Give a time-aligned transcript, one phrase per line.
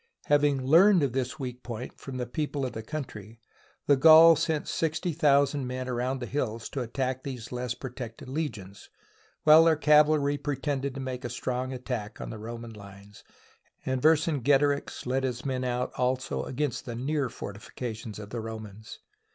[0.25, 3.39] Having learned of this weak point from the people of the country,
[3.85, 8.89] the Gauls sent sixty thousand men around the hills to attack these less protected legions,
[9.43, 13.23] while their cav alry pretended to make a strong attack on the Ro man lines,
[13.85, 18.97] and Vercingetorix led his men out also against the near fortifications of the Romans.